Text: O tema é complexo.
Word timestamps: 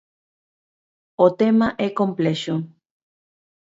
O 1.25 1.27
tema 1.39 1.67
é 1.87 1.87
complexo. 1.99 2.55